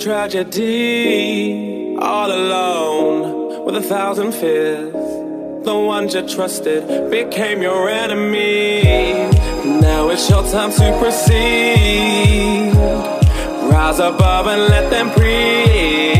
[0.00, 4.92] tragedy, all alone with a thousand fears.
[5.64, 8.82] The ones you trusted became your enemy.
[9.80, 12.72] Now it's your time to proceed.
[13.70, 16.19] Rise above and let them breathe.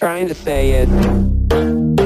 [0.00, 1.99] Trying to say is.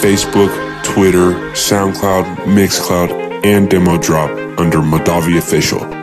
[0.00, 0.52] Facebook,
[0.84, 5.97] Twitter, SoundCloud, Mixcloud, and Demo Drop under Madavi Official.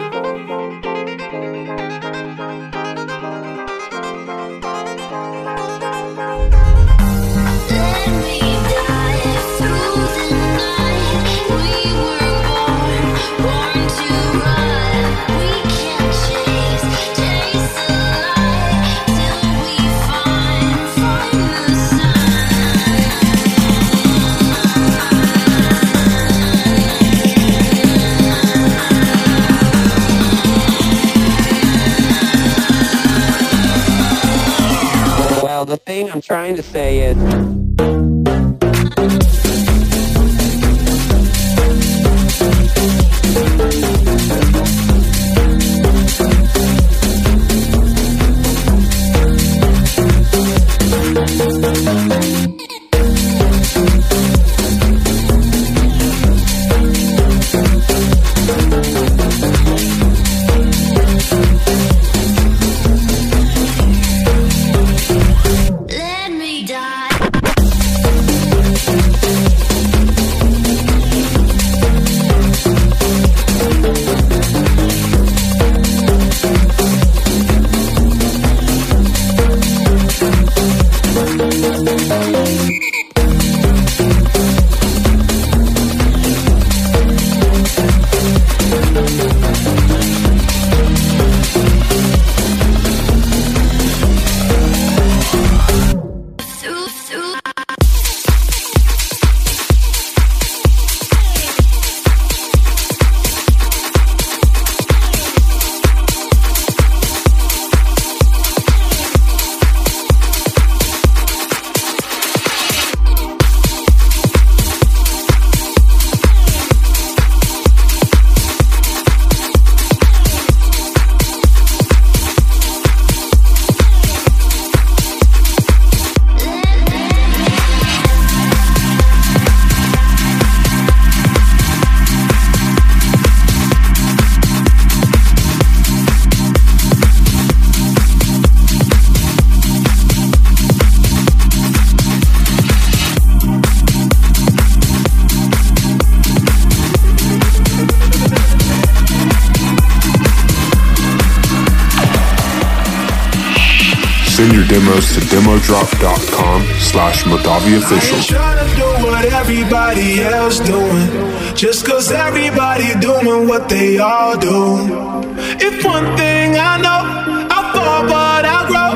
[155.66, 158.38] To demodrop.com slash Madavi I ain't Official.
[158.76, 161.56] do what everybody else doing.
[161.56, 165.24] Just cause everybody doing what they all do.
[165.60, 167.02] If one thing I know,
[167.50, 168.92] I fall but I grow.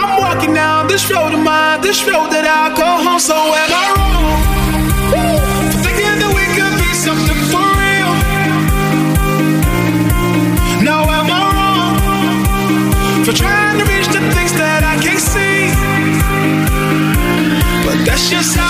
[0.00, 3.20] I'm walking down this road of mine, this road that I call home.
[3.20, 4.49] So am I wrong?
[18.04, 18.69] That's just how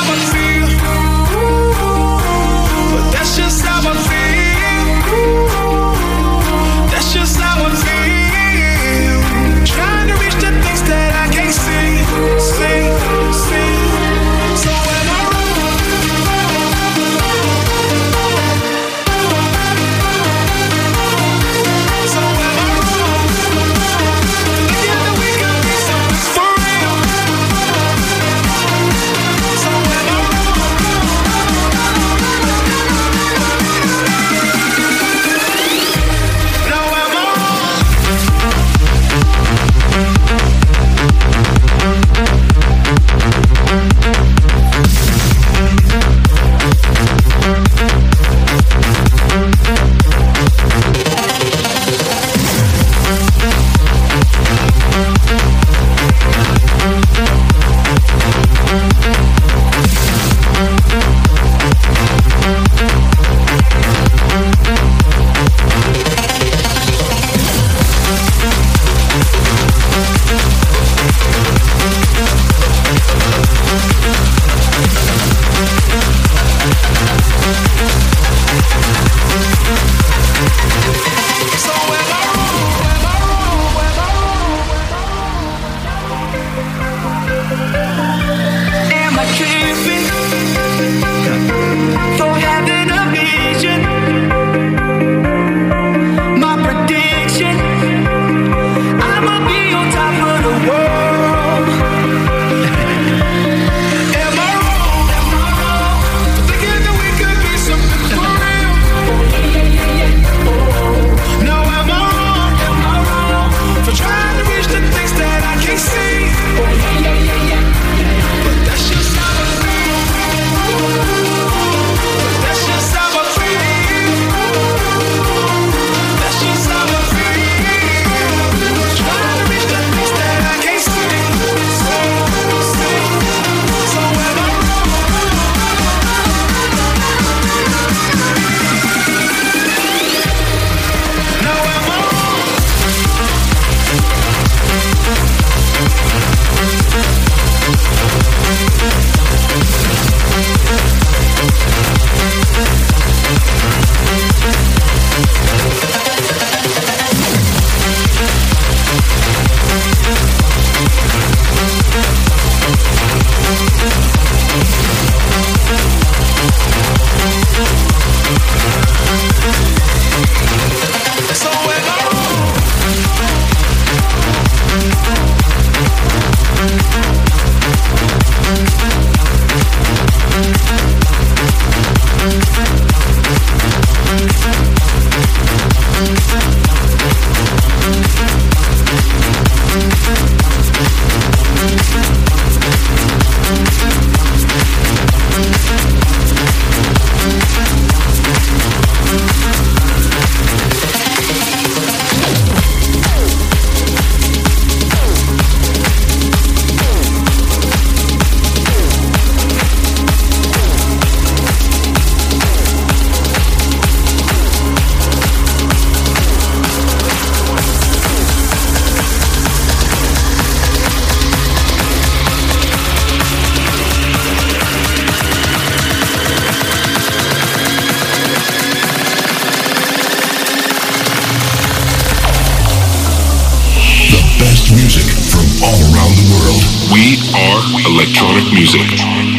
[237.90, 239.29] Electronic music.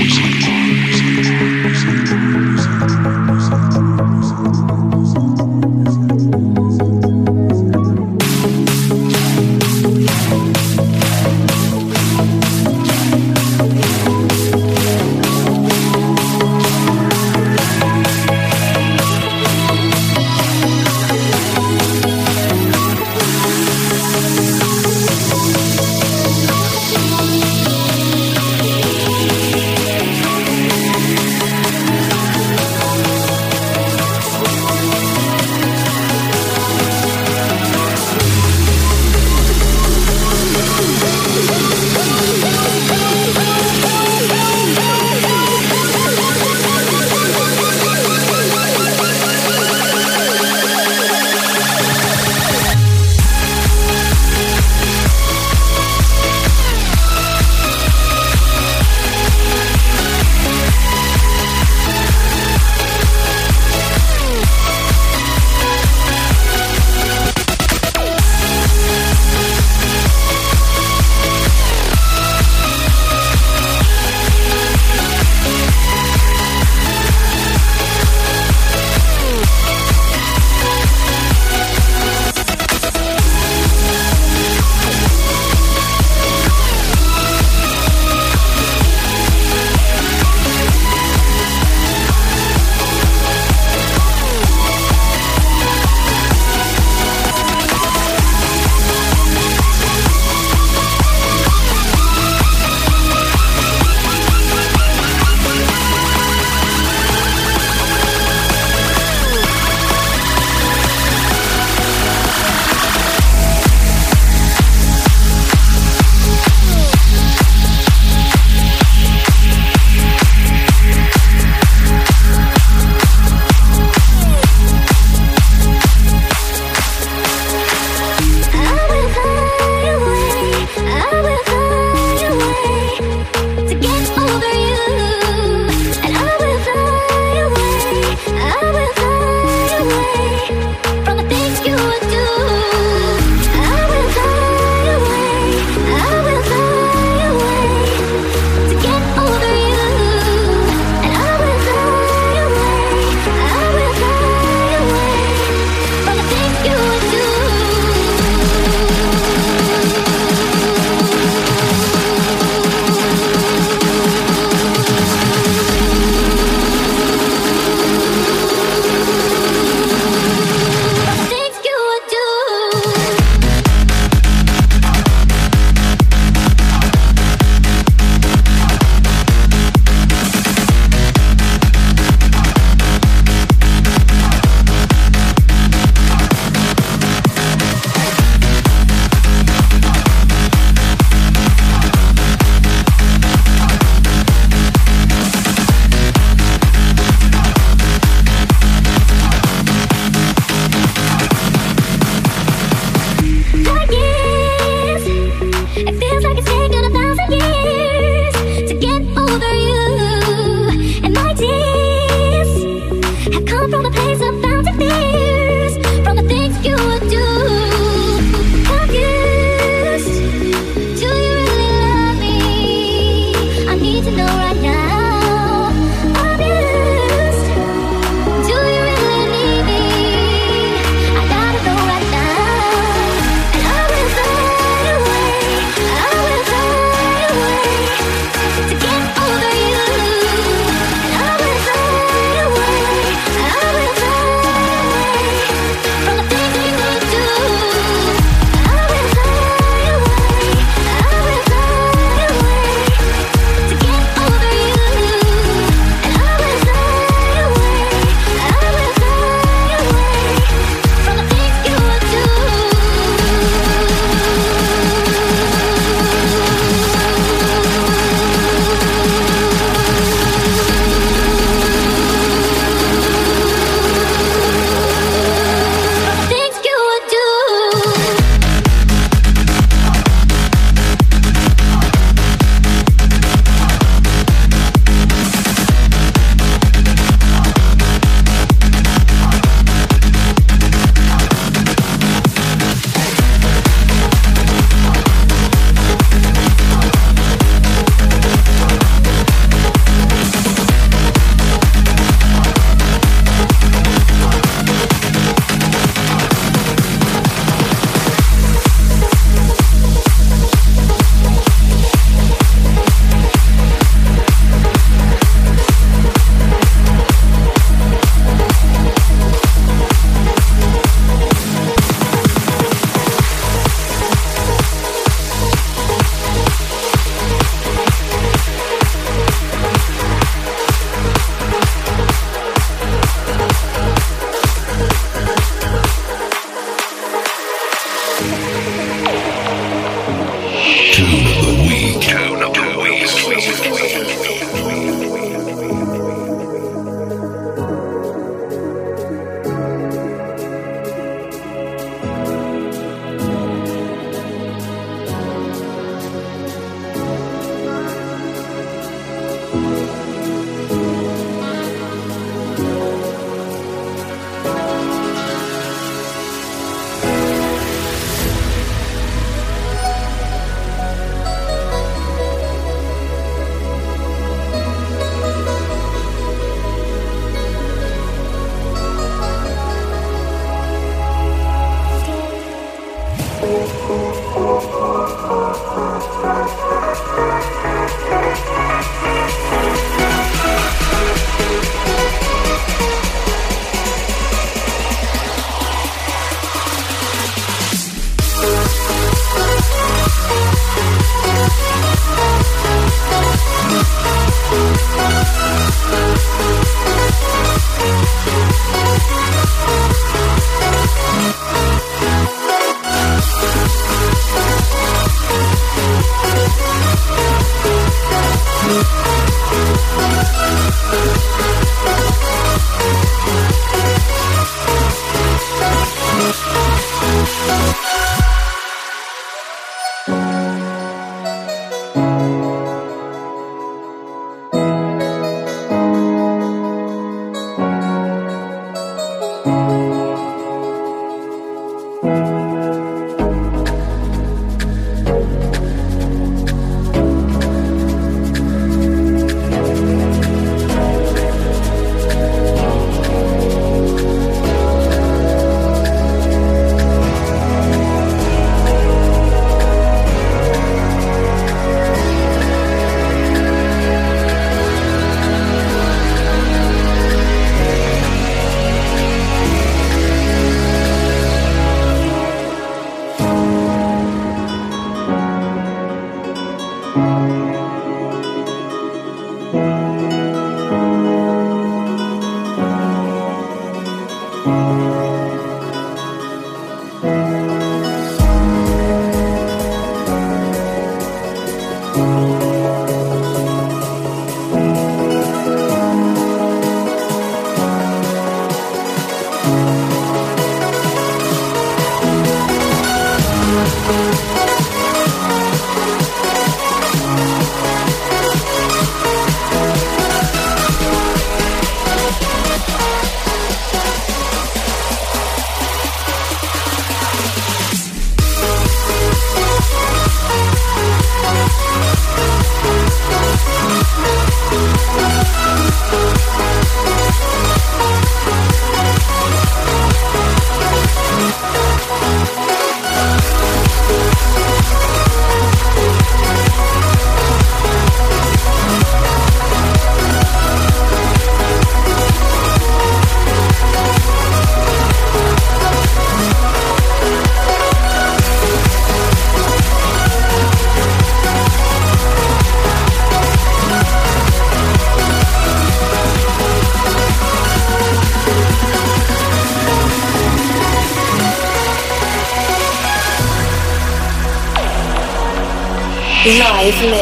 [566.72, 567.01] Live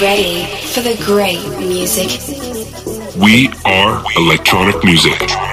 [0.00, 2.20] ready for the great music.
[3.16, 5.45] We are electronic music.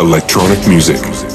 [0.00, 1.31] Electronic music.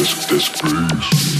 [0.00, 1.39] This, this, please.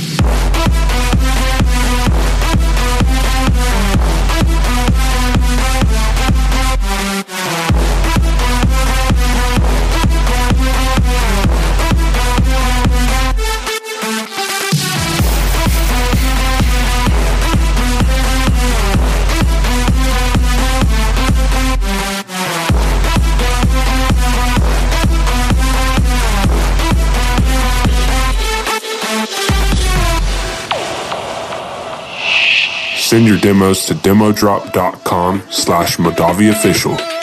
[33.11, 37.20] Send your demos to demodrop.com slash Modavi official.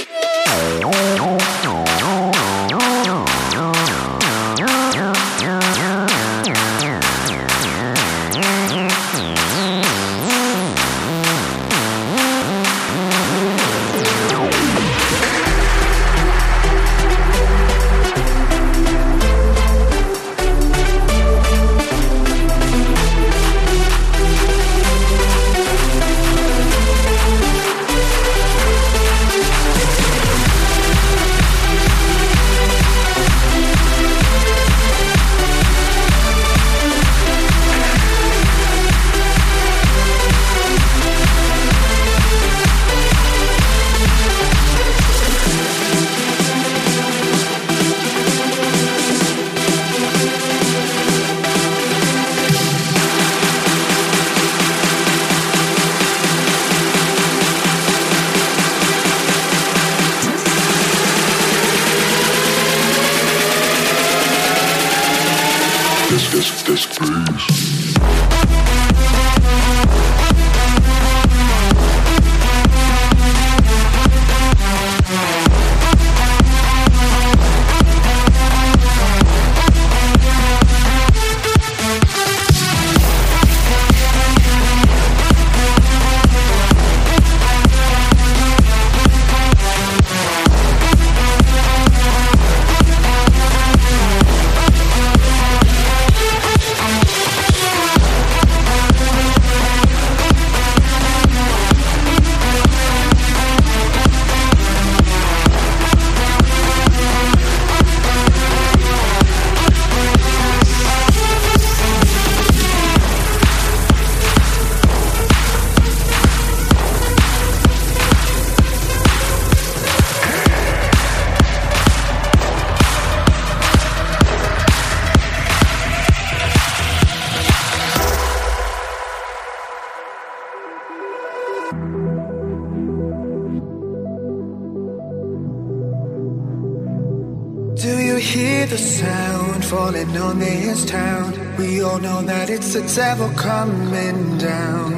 [139.69, 144.93] Falling on this town, we all know that it's the devil coming down.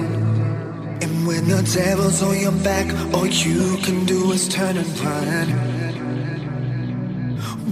[1.01, 2.85] And when the devil's on your back,
[3.15, 5.47] all you can do is turn and run.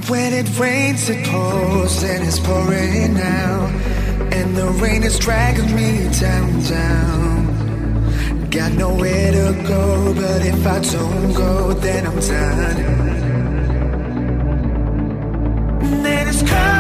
[0.10, 3.68] When it rains, it pours, and it's pouring now.
[4.32, 8.50] And the rain is dragging me down, down.
[8.50, 12.78] Got nowhere to go, but if I don't go, then I'm done.
[16.04, 16.77] Then it's come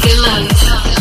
[0.00, 0.91] Tune of the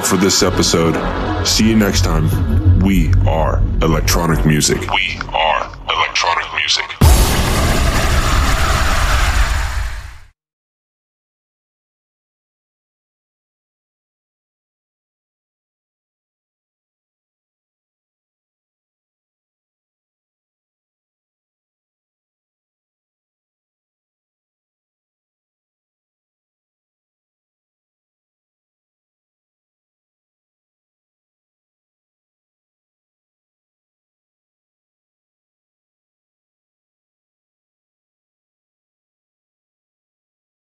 [0.00, 0.94] all for this episode.
[1.46, 2.80] See you next time.
[2.80, 4.80] We are electronic music.
[4.80, 5.29] We are electronic music.